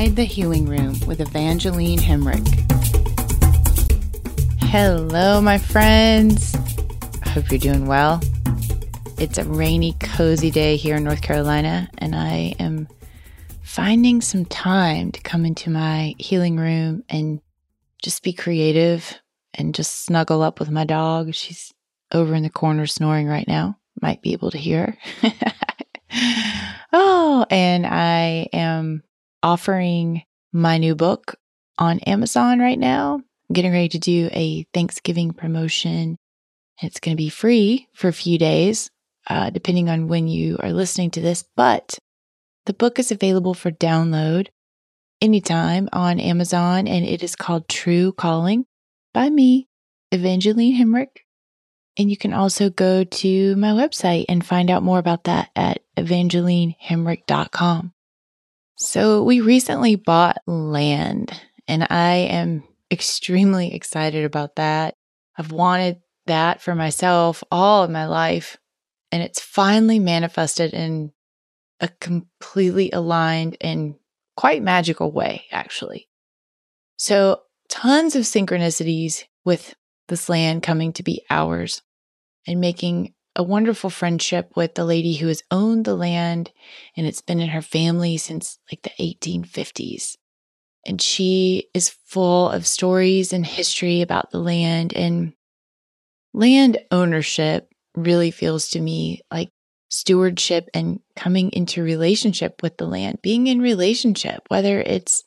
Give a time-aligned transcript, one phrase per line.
[0.00, 2.46] inside the healing room with Evangeline Hemrick.
[4.62, 6.56] Hello, my friends.
[7.22, 8.18] I hope you're doing well.
[9.18, 12.88] It's a rainy, cozy day here in North Carolina, and I am
[13.62, 17.42] finding some time to come into my healing room and
[18.02, 19.20] just be creative
[19.52, 21.34] and just snuggle up with my dog.
[21.34, 21.74] She's
[22.10, 23.76] over in the corner snoring right now.
[24.00, 24.96] Might be able to hear.
[26.90, 29.02] oh, and I am
[29.42, 30.22] offering
[30.52, 31.36] my new book
[31.78, 33.14] on Amazon right now.
[33.14, 36.16] I'm getting ready to do a Thanksgiving promotion.
[36.82, 38.90] It's going to be free for a few days,
[39.28, 41.98] uh, depending on when you are listening to this, but
[42.66, 44.48] the book is available for download
[45.20, 48.66] anytime on Amazon, and it is called True Calling
[49.12, 49.68] by me,
[50.12, 51.24] Evangeline Hemrick.
[51.96, 55.80] And you can also go to my website and find out more about that at
[55.96, 57.92] evangelinehemrick.com.
[58.82, 64.94] So, we recently bought land, and I am extremely excited about that.
[65.36, 68.56] I've wanted that for myself all of my life,
[69.12, 71.12] and it's finally manifested in
[71.80, 73.96] a completely aligned and
[74.34, 76.08] quite magical way, actually.
[76.96, 79.74] So, tons of synchronicities with
[80.08, 81.82] this land coming to be ours
[82.46, 86.50] and making a wonderful friendship with the lady who has owned the land
[86.96, 90.16] and it's been in her family since like the 1850s.
[90.86, 94.92] And she is full of stories and history about the land.
[94.94, 95.34] And
[96.32, 99.50] land ownership really feels to me like
[99.90, 105.22] stewardship and coming into relationship with the land, being in relationship, whether it's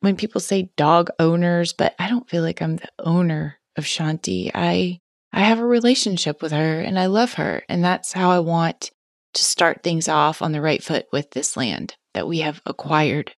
[0.00, 4.50] when people say dog owners, but I don't feel like I'm the owner of Shanti.
[4.54, 5.00] I
[5.34, 7.64] I have a relationship with her and I love her.
[7.68, 8.92] And that's how I want
[9.34, 13.32] to start things off on the right foot with this land that we have acquired.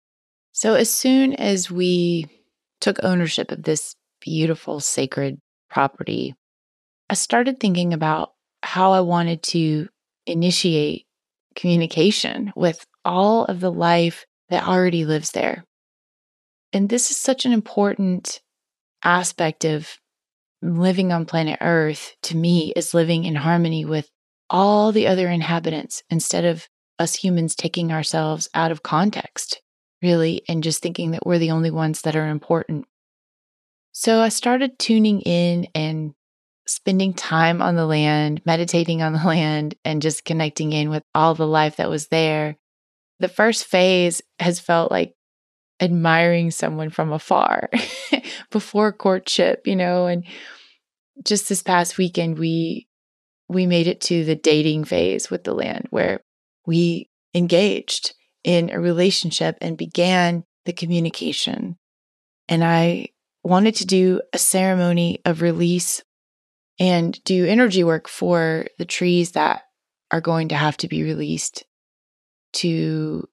[0.53, 2.27] So, as soon as we
[2.83, 5.39] took ownership of this beautiful, sacred
[5.71, 6.35] property,
[7.09, 9.89] I started thinking about how I wanted to
[10.27, 11.07] initiate
[11.55, 15.65] communication with all of the life that already lives there.
[16.75, 18.43] And this is such an important
[19.03, 19.99] aspect of
[20.63, 24.09] living on planet Earth to me is living in harmony with
[24.49, 26.69] all the other inhabitants instead of
[26.99, 29.61] us humans taking ourselves out of context,
[30.03, 32.87] really, and just thinking that we're the only ones that are important.
[33.93, 36.15] So I started tuning in and
[36.67, 41.35] spending time on the land, meditating on the land, and just connecting in with all
[41.35, 42.57] the life that was there.
[43.19, 45.15] The first phase has felt like
[45.81, 47.71] admiring someone from afar
[48.51, 50.25] before courtship, you know, and
[51.25, 52.87] just this past weekend we
[53.49, 56.21] we made it to the dating phase with the land where
[56.67, 61.77] we engaged in a relationship and began the communication.
[62.49, 63.09] And I
[63.45, 66.03] wanted to do a ceremony of release
[66.79, 69.63] and do energy work for the trees that
[70.11, 71.65] are going to have to be released
[72.55, 73.29] to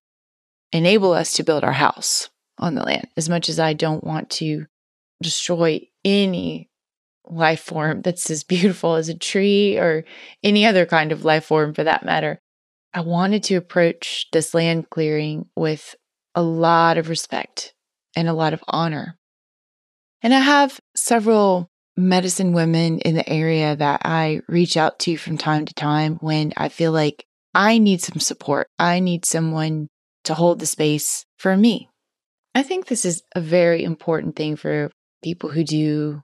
[0.71, 3.08] enable us to build our house on the land.
[3.18, 4.66] As much as I don't want to
[5.22, 6.69] destroy any
[7.25, 10.03] life form that's as beautiful as a tree or
[10.44, 12.40] any other kind of life form for that matter,
[12.94, 15.96] I wanted to approach this land clearing with
[16.36, 17.74] a lot of respect
[18.16, 19.18] and a lot of honor.
[20.22, 25.38] And I have several medicine women in the area that I reach out to from
[25.38, 28.68] time to time when I feel like I need some support.
[28.80, 29.88] I need someone
[30.24, 31.90] to hold the space for me.
[32.56, 34.91] I think this is a very important thing for
[35.24, 36.22] people who do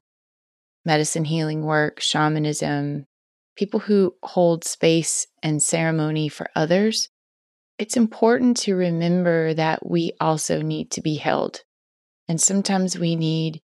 [0.86, 3.06] medicine healing work, shamanism,
[3.56, 7.10] people who hold space and ceremony for others.
[7.78, 11.62] It's important to remember that we also need to be held.
[12.28, 13.62] And sometimes we need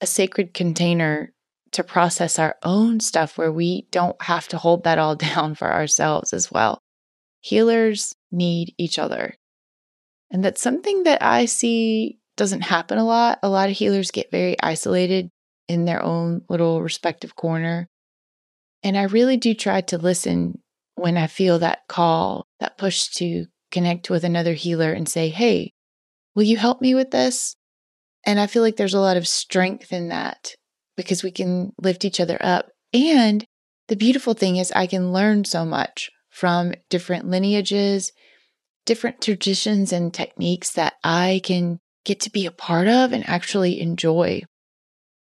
[0.00, 1.32] a sacred container
[1.72, 5.72] to process our own stuff where we don't have to hold that all down for
[5.72, 6.80] ourselves as well.
[7.40, 9.34] Healers need each other.
[10.34, 13.38] And that's something that I see doesn't happen a lot.
[13.44, 15.30] A lot of healers get very isolated
[15.68, 17.86] in their own little respective corner.
[18.82, 20.58] And I really do try to listen
[20.96, 25.70] when I feel that call, that push to connect with another healer and say, Hey,
[26.34, 27.54] will you help me with this?
[28.26, 30.56] And I feel like there's a lot of strength in that
[30.96, 32.70] because we can lift each other up.
[32.92, 33.44] And
[33.86, 38.10] the beautiful thing is, I can learn so much from different lineages,
[38.86, 43.80] different traditions and techniques that I can get to be a part of and actually
[43.80, 44.42] enjoy.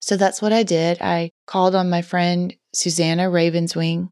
[0.01, 1.01] So that's what I did.
[1.01, 4.09] I called on my friend Susannah Ravenswing.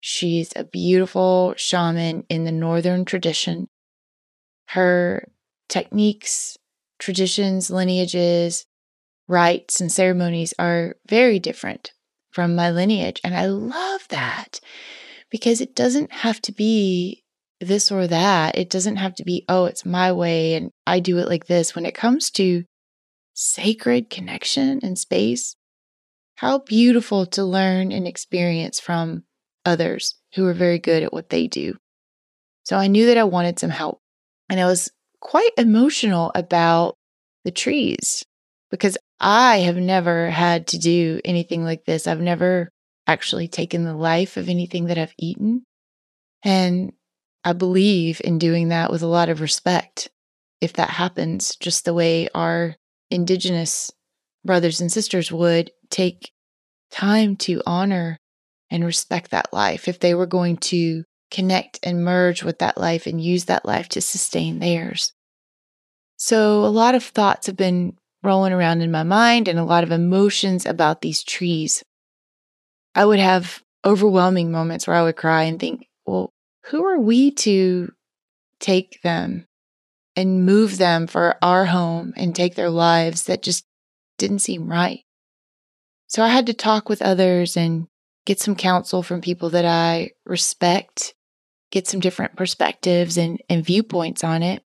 [0.00, 3.68] She's a beautiful shaman in the Northern tradition.
[4.68, 5.28] Her
[5.68, 6.56] techniques,
[6.98, 8.66] traditions, lineages,
[9.28, 11.92] rites, and ceremonies are very different
[12.30, 13.20] from my lineage.
[13.22, 14.60] And I love that
[15.30, 17.19] because it doesn't have to be
[17.60, 18.56] this or that.
[18.56, 21.74] It doesn't have to be, oh, it's my way and I do it like this.
[21.74, 22.64] When it comes to
[23.34, 25.56] sacred connection and space,
[26.36, 29.24] how beautiful to learn and experience from
[29.64, 31.76] others who are very good at what they do.
[32.64, 34.00] So I knew that I wanted some help.
[34.48, 34.90] And I was
[35.20, 36.96] quite emotional about
[37.44, 38.24] the trees
[38.70, 42.06] because I have never had to do anything like this.
[42.06, 42.70] I've never
[43.06, 45.64] actually taken the life of anything that I've eaten.
[46.42, 46.92] And
[47.44, 50.08] I believe in doing that with a lot of respect
[50.60, 52.76] if that happens, just the way our
[53.10, 53.90] indigenous
[54.44, 56.32] brothers and sisters would take
[56.90, 58.18] time to honor
[58.70, 63.06] and respect that life if they were going to connect and merge with that life
[63.06, 65.12] and use that life to sustain theirs.
[66.16, 69.84] So, a lot of thoughts have been rolling around in my mind and a lot
[69.84, 71.82] of emotions about these trees.
[72.94, 76.30] I would have overwhelming moments where I would cry and think, well,
[76.66, 77.92] who are we to
[78.58, 79.46] take them
[80.16, 83.64] and move them for our home and take their lives that just
[84.18, 85.00] didn't seem right?
[86.06, 87.86] So I had to talk with others and
[88.26, 91.14] get some counsel from people that I respect,
[91.70, 94.62] get some different perspectives and, and viewpoints on it.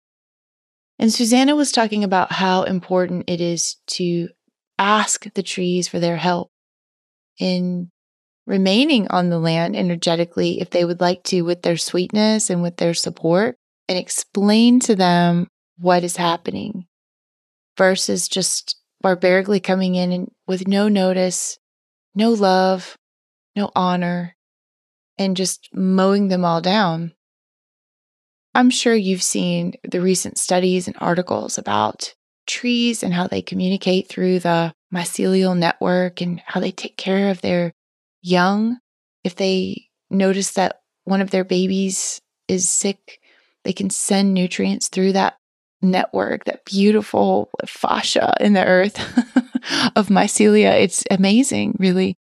[0.99, 4.29] And Susannah was talking about how important it is to
[4.79, 6.51] ask the trees for their help
[7.39, 7.91] in
[8.49, 12.79] remaining on the land energetically if they would like to with their sweetness and with
[12.79, 13.57] their support
[13.89, 15.47] and explain to them
[15.79, 16.87] what is happening
[17.77, 21.59] versus just barbarically coming in and with no notice,
[22.15, 22.97] no love,
[23.55, 24.35] no honor,
[25.19, 27.13] and just mowing them all down.
[28.55, 32.15] I'm sure you've seen the recent studies and articles about
[32.47, 37.43] trees and how they communicate through the mycelial network and how they take care of
[37.43, 37.75] their
[38.29, 38.79] young.
[39.25, 43.21] If they notice that one of their babies is sick,
[43.65, 45.37] they can send nutrients through that
[45.83, 48.99] network, that beautiful fascia in the earth
[49.97, 50.73] of mycelia.
[50.81, 52.17] It's amazing, really.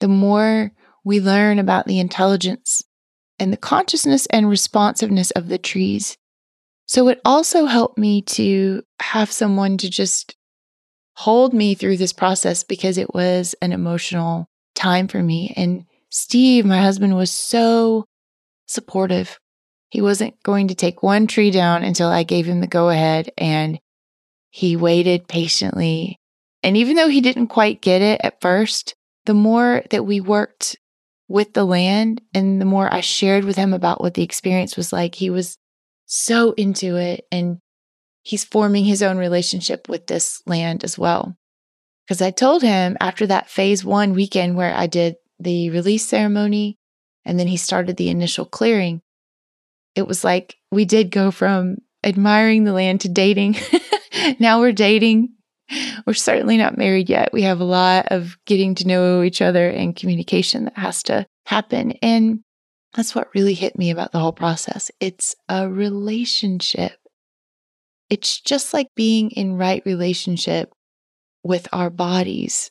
[0.00, 0.72] The more
[1.04, 2.82] we learn about the intelligence
[3.38, 6.16] and the consciousness and responsiveness of the trees.
[6.86, 10.36] So it also helped me to have someone to just
[11.14, 15.52] hold me through this process because it was an emotional time for me.
[15.56, 18.04] And Steve, my husband, was so
[18.66, 19.38] supportive.
[19.90, 23.30] He wasn't going to take one tree down until I gave him the go ahead.
[23.36, 23.78] And
[24.50, 26.18] he waited patiently.
[26.62, 28.94] And even though he didn't quite get it at first,
[29.26, 30.76] the more that we worked
[31.28, 34.92] with the land and the more I shared with him about what the experience was
[34.92, 35.56] like, he was
[36.06, 37.26] so into it.
[37.30, 37.58] And
[38.22, 41.36] he's forming his own relationship with this land as well.
[42.10, 46.76] Because I told him after that phase one weekend where I did the release ceremony
[47.24, 49.00] and then he started the initial clearing,
[49.94, 53.58] it was like we did go from admiring the land to dating.
[54.40, 55.34] now we're dating
[56.04, 57.32] we're certainly not married yet.
[57.32, 61.26] We have a lot of getting to know each other and communication that has to
[61.46, 61.92] happen.
[62.02, 62.40] And
[62.92, 64.90] that's what really hit me about the whole process.
[64.98, 66.98] It's a relationship.
[68.08, 70.72] It's just like being in right relationship
[71.42, 72.70] with our bodies.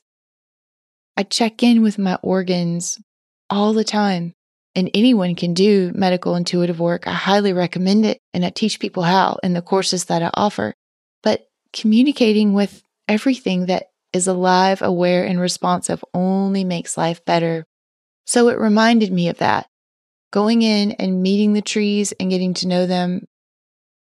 [1.18, 3.00] I check in with my organs
[3.50, 4.34] all the time,
[4.76, 7.08] and anyone can do medical intuitive work.
[7.08, 10.74] I highly recommend it, and I teach people how in the courses that I offer.
[11.24, 17.66] But communicating with everything that is alive, aware, and responsive only makes life better.
[18.26, 19.68] So it reminded me of that.
[20.32, 23.26] Going in and meeting the trees and getting to know them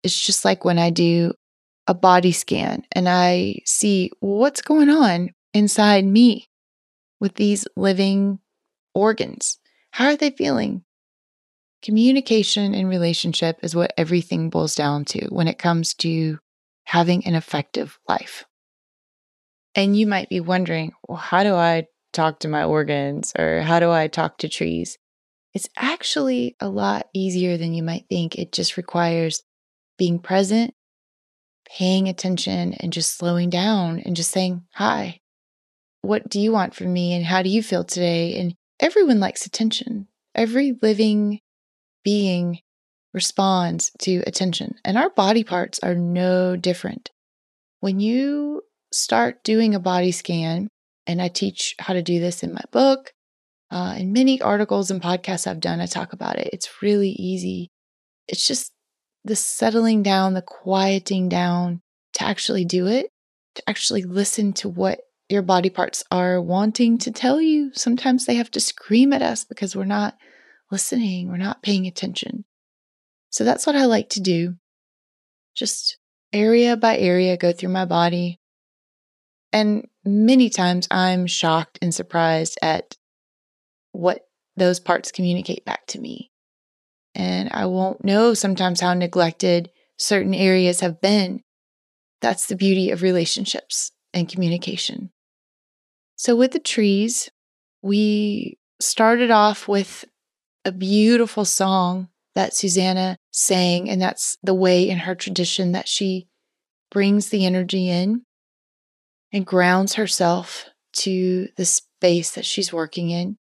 [0.04, 1.34] is just like when I do
[1.88, 6.50] a body scan and I see what's going on inside me
[7.20, 8.40] with these living
[8.94, 9.58] organs.
[9.92, 10.84] How are they feeling?
[11.82, 16.40] Communication and relationship is what everything boils down to when it comes to
[16.86, 18.46] having an effective life.
[19.76, 23.80] And you might be wondering, well, how do I talk to my organs or how
[23.80, 24.98] do I talk to trees?
[25.54, 28.36] It's actually a lot easier than you might think.
[28.36, 29.44] It just requires
[29.98, 30.74] being present,
[31.70, 35.20] paying attention, and just slowing down and just saying, Hi,
[36.02, 37.14] what do you want from me?
[37.14, 38.40] And how do you feel today?
[38.40, 40.08] And everyone likes attention.
[40.36, 41.40] Every living
[42.04, 42.60] being
[43.14, 47.12] responds to attention, and our body parts are no different.
[47.80, 48.62] When you
[48.94, 50.70] start doing a body scan,
[51.08, 53.14] and I teach how to do this in my book.
[53.72, 56.50] Uh, in many articles and podcasts I've done, I talk about it.
[56.54, 57.70] It's really easy.
[58.28, 58.72] It's just
[59.28, 61.82] the settling down, the quieting down
[62.14, 63.12] to actually do it,
[63.56, 67.72] to actually listen to what your body parts are wanting to tell you.
[67.74, 70.18] Sometimes they have to scream at us because we're not
[70.72, 72.46] listening, we're not paying attention.
[73.30, 74.56] So that's what I like to do.
[75.56, 75.98] Just
[76.32, 78.40] area by area, go through my body.
[79.52, 82.96] And many times I'm shocked and surprised at
[83.92, 84.22] what
[84.56, 86.32] those parts communicate back to me.
[87.18, 91.42] And I won't know sometimes how neglected certain areas have been.
[92.22, 95.10] That's the beauty of relationships and communication.
[96.16, 97.30] So, with the trees,
[97.82, 100.06] we started off with
[100.64, 106.28] a beautiful song that Susannah sang, and that's the way in her tradition that she
[106.92, 108.22] brings the energy in
[109.34, 113.38] and grounds herself to the space that she's working in.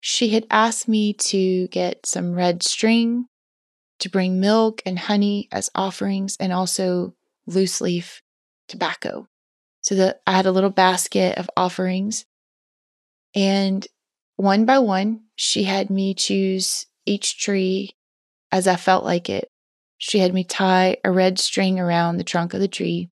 [0.00, 3.26] She had asked me to get some red string,
[3.98, 7.14] to bring milk and honey as offerings, and also
[7.46, 8.22] loose leaf
[8.66, 9.28] tobacco.
[9.82, 12.24] So that I had a little basket of offerings.
[13.34, 13.86] And
[14.36, 17.96] one by one, she had me choose each tree
[18.52, 19.48] as I felt like it.
[19.98, 23.10] She had me tie a red string around the trunk of the tree.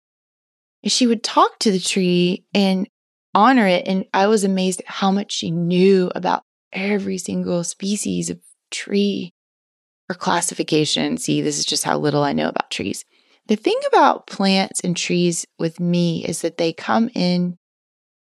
[0.82, 2.88] And she would talk to the tree and
[3.34, 3.86] honor it.
[3.86, 9.32] And I was amazed at how much she knew about every single species of tree
[10.10, 11.16] or classification.
[11.16, 13.04] See, this is just how little I know about trees.
[13.46, 17.56] The thing about plants and trees with me is that they come in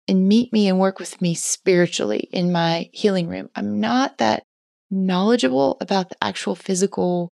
[0.07, 3.49] and meet me and work with me spiritually in my healing room.
[3.55, 4.43] I'm not that
[4.89, 7.29] knowledgeable about the actual physical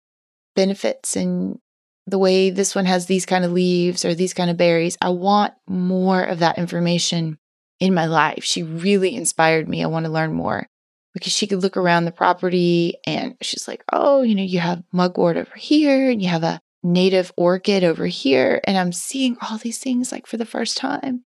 [0.57, 1.59] benefits and
[2.07, 4.97] the way this one has these kind of leaves or these kind of berries.
[5.01, 7.39] I want more of that information
[7.79, 8.43] in my life.
[8.43, 9.83] She really inspired me.
[9.83, 10.67] I want to learn more
[11.13, 14.83] because she could look around the property and she's like, oh, you know, you have
[14.93, 18.61] mugwort over here and you have a native orchid over here.
[18.65, 21.25] And I'm seeing all these things like for the first time.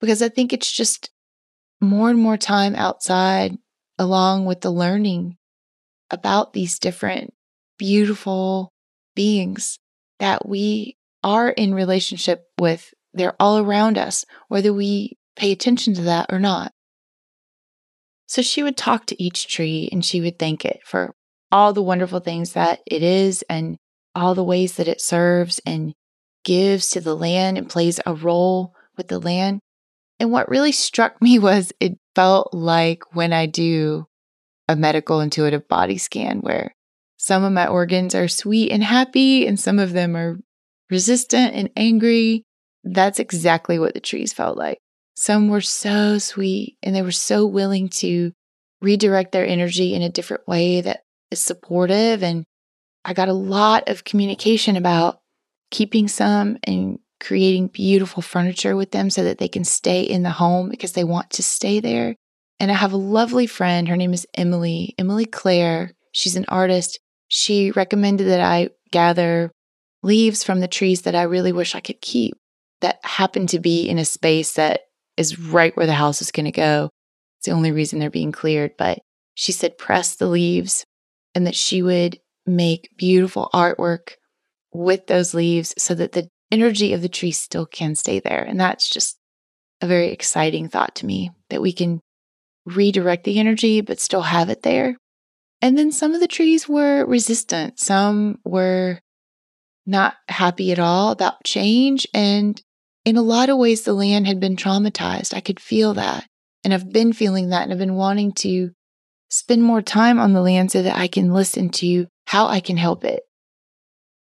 [0.00, 1.10] Because I think it's just
[1.80, 3.56] more and more time outside,
[3.98, 5.36] along with the learning
[6.10, 7.32] about these different
[7.78, 8.72] beautiful
[9.14, 9.78] beings
[10.18, 12.92] that we are in relationship with.
[13.12, 16.72] They're all around us, whether we pay attention to that or not.
[18.26, 21.14] So she would talk to each tree and she would thank it for
[21.52, 23.78] all the wonderful things that it is and
[24.14, 25.94] all the ways that it serves and
[26.44, 29.60] gives to the land and plays a role with the land.
[30.18, 34.06] And what really struck me was it felt like when I do
[34.68, 36.74] a medical intuitive body scan, where
[37.16, 40.38] some of my organs are sweet and happy, and some of them are
[40.90, 42.44] resistant and angry.
[42.82, 44.78] That's exactly what the trees felt like.
[45.16, 48.32] Some were so sweet and they were so willing to
[48.80, 52.44] redirect their energy in a different way that is supportive and
[53.04, 55.20] I got a lot of communication about
[55.70, 60.30] keeping some and creating beautiful furniture with them so that they can stay in the
[60.30, 62.16] home because they want to stay there.
[62.58, 63.88] And I have a lovely friend.
[63.88, 65.92] Her name is Emily, Emily Clare.
[66.12, 66.98] She's an artist.
[67.28, 69.52] She recommended that I gather
[70.02, 72.34] leaves from the trees that I really wish I could keep
[72.80, 74.80] that happen to be in a space that
[75.16, 76.90] is right where the house is going to go.
[77.38, 78.72] It's the only reason they're being cleared.
[78.76, 79.00] But
[79.34, 80.84] she said, press the leaves
[81.34, 84.12] and that she would make beautiful artwork
[84.72, 88.42] with those leaves so that the energy of the tree still can stay there.
[88.42, 89.18] And that's just
[89.80, 92.00] a very exciting thought to me that we can
[92.64, 94.96] redirect the energy but still have it there.
[95.62, 99.00] And then some of the trees were resistant, some were
[99.86, 102.06] not happy at all about change.
[102.12, 102.60] And
[103.06, 105.32] in a lot of ways, the land had been traumatized.
[105.32, 106.26] I could feel that.
[106.64, 108.72] And I've been feeling that and I've been wanting to
[109.30, 112.76] spend more time on the land so that I can listen to how I can
[112.76, 113.22] help it.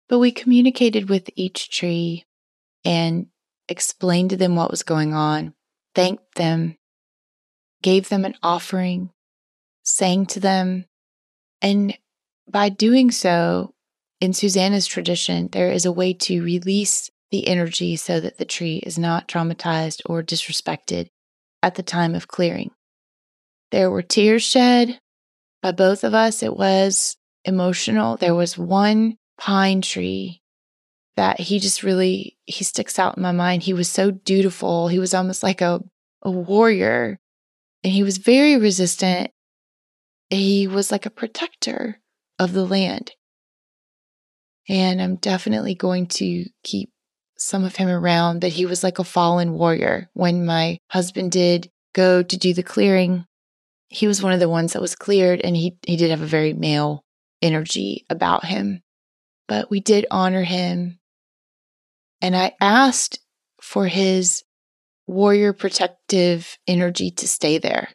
[0.07, 2.25] But we communicated with each tree
[2.85, 3.25] and
[3.67, 5.55] explained to them what was going on,
[5.95, 6.77] thanked them,
[7.81, 9.09] gave them an offering,
[9.81, 10.85] sang to them.
[11.63, 11.97] And
[12.47, 13.73] by doing so,
[14.21, 18.77] in Susannah's tradition, there is a way to release the energy so that the tree
[18.77, 21.09] is not traumatized or disrespected
[21.61, 22.71] at the time of clearing.
[23.71, 24.99] There were tears shed
[25.61, 26.41] by both of us.
[26.41, 28.17] It was emotional.
[28.17, 30.41] There was one pine tree
[31.15, 33.63] that he just really he sticks out in my mind.
[33.63, 34.87] He was so dutiful.
[34.87, 35.81] He was almost like a,
[36.21, 37.19] a warrior.
[37.83, 39.31] And he was very resistant.
[40.29, 41.99] He was like a protector
[42.39, 43.11] of the land.
[44.69, 46.91] And I'm definitely going to keep
[47.37, 50.09] some of him around, but he was like a fallen warrior.
[50.13, 53.25] When my husband did go to do the clearing,
[53.89, 56.25] he was one of the ones that was cleared and he he did have a
[56.25, 57.03] very male
[57.41, 58.81] energy about him.
[59.47, 60.99] but we did honor him.
[62.21, 63.19] And I asked
[63.61, 64.43] for his
[65.07, 67.89] warrior protective energy to stay there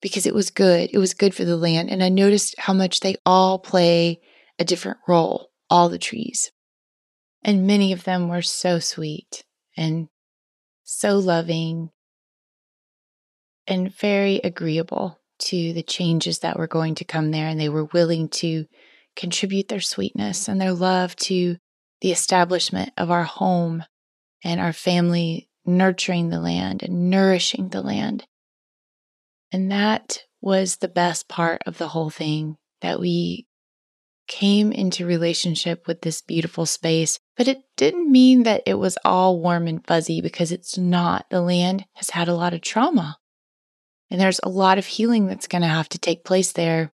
[0.00, 0.90] because it was good.
[0.92, 1.90] It was good for the land.
[1.90, 4.20] And I noticed how much they all play
[4.58, 6.50] a different role, all the trees.
[7.42, 9.44] And many of them were so sweet
[9.76, 10.08] and
[10.84, 11.90] so loving
[13.66, 17.46] and very agreeable to the changes that were going to come there.
[17.46, 18.66] And they were willing to
[19.16, 21.56] contribute their sweetness and their love to
[22.00, 23.84] the establishment of our home
[24.44, 28.26] and our family nurturing the land and nourishing the land.
[29.52, 33.46] And that was the best part of the whole thing that we
[34.26, 37.18] came into relationship with this beautiful space.
[37.40, 41.24] But it didn't mean that it was all warm and fuzzy because it's not.
[41.30, 43.16] The land has had a lot of trauma.
[44.10, 46.92] And there's a lot of healing that's going to have to take place there.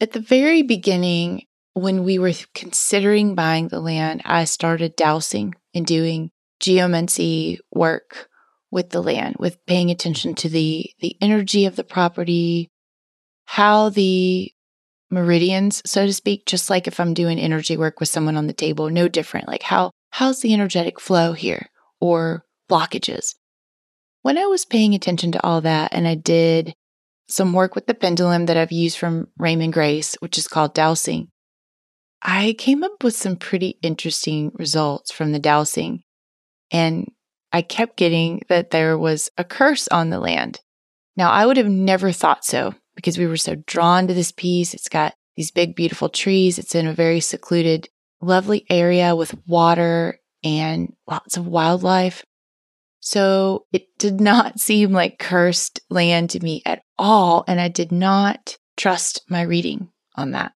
[0.00, 5.84] At the very beginning, when we were considering buying the land, I started dowsing and
[5.84, 8.28] doing geomancy work
[8.70, 12.70] with the land, with paying attention to the the energy of the property,
[13.46, 14.53] how the
[15.10, 18.52] meridians, so to speak, just like if I'm doing energy work with someone on the
[18.52, 19.48] table, no different.
[19.48, 21.68] Like how how's the energetic flow here
[22.00, 23.34] or blockages?
[24.22, 26.74] When I was paying attention to all that and I did
[27.28, 31.28] some work with the pendulum that I've used from Raymond Grace, which is called dowsing,
[32.22, 36.02] I came up with some pretty interesting results from the dowsing.
[36.70, 37.10] And
[37.52, 40.60] I kept getting that there was a curse on the land.
[41.16, 44.74] Now, I would have never thought so because we were so drawn to this piece.
[44.74, 46.58] It's got these big, beautiful trees.
[46.58, 47.88] It's in a very secluded,
[48.20, 52.24] lovely area with water and lots of wildlife.
[53.00, 57.44] So it did not seem like cursed land to me at all.
[57.46, 60.52] And I did not trust my reading on that.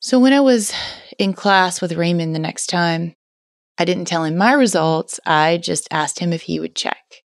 [0.00, 0.72] So when I was
[1.18, 3.14] in class with Raymond the next time,
[3.78, 5.20] I didn't tell him my results.
[5.24, 7.22] I just asked him if he would check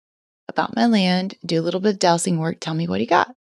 [0.48, 3.34] about my land, do a little bit of dowsing work, tell me what he got.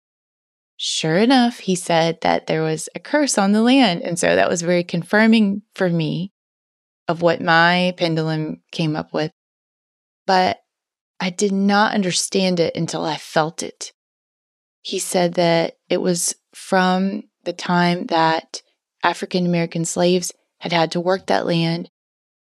[0.86, 4.02] Sure enough, he said that there was a curse on the land.
[4.02, 6.34] And so that was very confirming for me
[7.08, 9.32] of what my pendulum came up with.
[10.28, 10.60] But
[11.22, 13.94] I did not understand it until I felt it.
[14.82, 18.62] He said that it was from the time that
[19.04, 21.90] African American slaves had had to work that land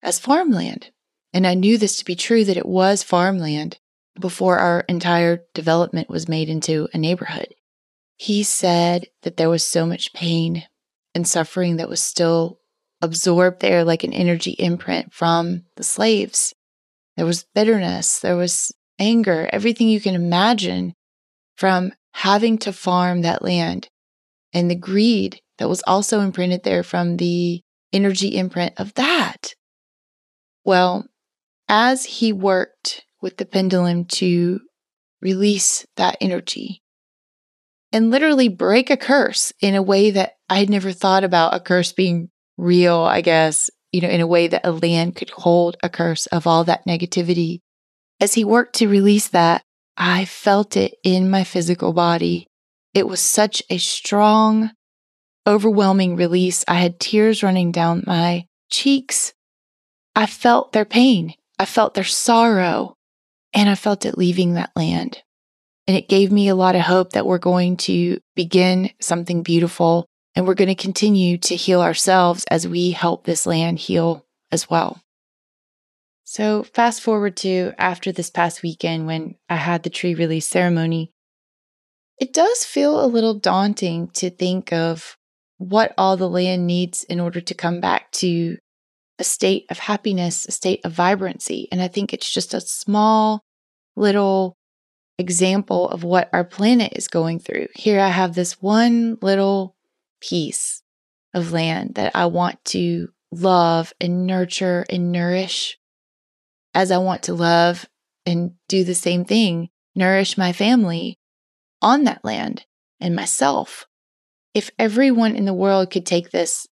[0.03, 0.91] as farmland.
[1.33, 3.79] And I knew this to be true that it was farmland
[4.19, 7.55] before our entire development was made into a neighborhood.
[8.17, 10.63] He said that there was so much pain
[11.13, 12.59] and suffering that was still
[13.01, 16.53] absorbed there like an energy imprint from the slaves.
[17.15, 20.93] There was bitterness, there was anger, everything you can imagine
[21.55, 23.87] from having to farm that land
[24.51, 27.61] and the greed that was also imprinted there from the
[27.93, 29.53] energy imprint of that.
[30.63, 31.05] Well,
[31.69, 34.61] as he worked with the pendulum to
[35.21, 36.81] release that energy
[37.91, 41.59] and literally break a curse in a way that I had never thought about a
[41.59, 45.77] curse being real, I guess, you know, in a way that a land could hold
[45.81, 47.59] a curse of all that negativity.
[48.19, 49.61] As he worked to release that,
[49.95, 52.47] I felt it in my physical body.
[52.93, 54.71] It was such a strong,
[55.45, 56.65] overwhelming release.
[56.67, 59.33] I had tears running down my cheeks.
[60.15, 61.33] I felt their pain.
[61.59, 62.95] I felt their sorrow
[63.53, 65.23] and I felt it leaving that land.
[65.87, 70.05] And it gave me a lot of hope that we're going to begin something beautiful
[70.35, 74.69] and we're going to continue to heal ourselves as we help this land heal as
[74.69, 75.01] well.
[76.25, 81.13] So, fast forward to after this past weekend when I had the tree release ceremony,
[82.19, 85.15] it does feel a little daunting to think of
[85.57, 88.57] what all the land needs in order to come back to
[89.19, 91.69] a state of happiness, a state of vibrancy.
[91.71, 93.41] And I think it's just a small
[93.95, 94.56] little
[95.17, 97.67] example of what our planet is going through.
[97.75, 99.75] Here I have this one little
[100.21, 100.83] piece
[101.33, 105.77] of land that I want to love and nurture and nourish
[106.73, 107.85] as I want to love
[108.25, 111.17] and do the same thing, nourish my family
[111.81, 112.65] on that land
[112.99, 113.85] and myself.
[114.53, 116.67] If everyone in the world could take this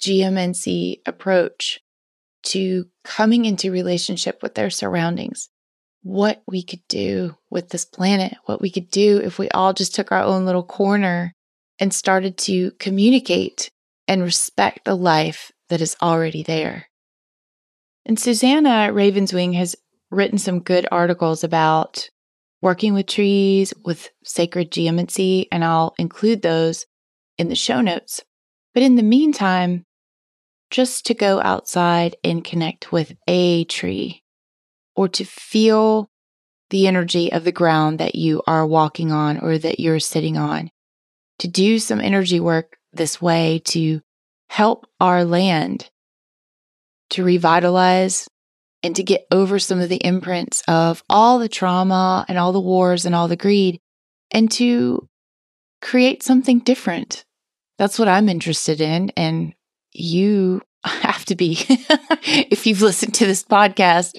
[0.00, 1.80] geomancy approach
[2.44, 5.48] to coming into relationship with their surroundings,
[6.02, 9.94] what we could do with this planet, what we could do if we all just
[9.94, 11.32] took our own little corner
[11.78, 13.70] and started to communicate
[14.08, 16.86] and respect the life that is already there.
[18.04, 19.76] And Susannah Ravenswing has
[20.10, 22.08] written some good articles about
[22.60, 26.86] working with trees, with sacred geomancy, and I'll include those
[27.38, 28.22] in the show notes.
[28.74, 29.84] But in the meantime,
[30.70, 34.21] just to go outside and connect with a tree
[35.02, 36.08] or to feel
[36.70, 40.70] the energy of the ground that you are walking on or that you're sitting on.
[41.40, 44.00] To do some energy work this way to
[44.48, 45.90] help our land
[47.10, 48.28] to revitalize
[48.84, 52.60] and to get over some of the imprints of all the trauma and all the
[52.60, 53.80] wars and all the greed
[54.30, 55.08] and to
[55.80, 57.24] create something different.
[57.76, 59.10] That's what I'm interested in.
[59.16, 59.52] And
[59.92, 60.62] you
[61.32, 64.14] to be if you've listened to this podcast,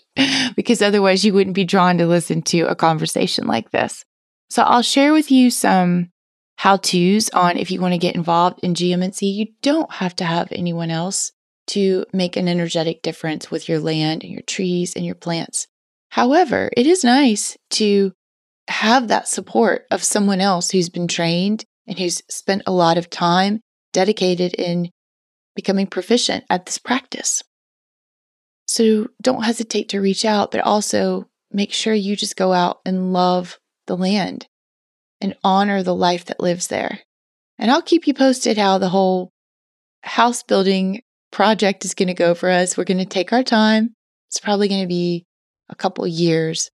[0.56, 4.04] because otherwise you wouldn't be drawn to listen to a conversation like this.
[4.50, 6.10] So I'll share with you some
[6.58, 9.28] how to's on if you want to get involved in geomancy.
[9.28, 11.32] You don't have to have anyone else
[11.68, 15.68] to make an energetic difference with your land and your trees and your plants.
[16.10, 18.12] However, it is nice to
[18.68, 23.10] have that support of someone else who's been trained and who's spent a lot of
[23.10, 24.90] time dedicated in
[25.56, 27.44] becoming proficient at this practice.
[28.68, 33.14] So don't hesitate to reach out, but also make sure you just go out and
[33.14, 34.48] love the land
[35.22, 37.00] and honor the life that lives there.
[37.58, 39.32] And I'll keep you posted how the whole
[40.02, 42.78] house building project is going to go for us.
[42.78, 43.94] We're going to take our time.
[44.30, 45.26] It's probably going to be
[45.70, 46.70] a couple years,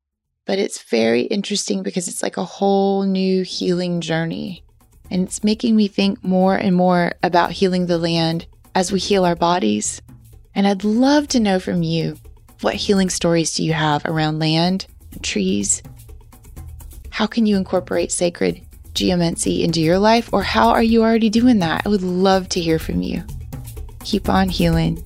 [0.45, 4.63] but it's very interesting because it's like a whole new healing journey.
[5.11, 8.47] And it's making me think more and more about healing the land
[8.79, 10.01] as we heal our bodies.
[10.55, 12.15] And I'd love to know from you
[12.61, 14.87] what healing stories do you have around land
[15.21, 15.83] trees?
[17.09, 18.61] How can you incorporate sacred
[18.93, 21.81] geomancy into your life, or how are you already doing that?
[21.85, 23.21] I would love to hear from you.
[24.05, 25.03] Keep on healing.